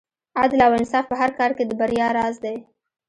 عدل 0.41 0.59
او 0.65 0.71
انصاف 0.79 1.05
په 1.09 1.15
هر 1.21 1.31
کار 1.39 1.51
کې 1.57 1.63
د 1.65 1.71
بریا 1.79 2.07
راز 2.17 2.35
دی. 2.45 2.55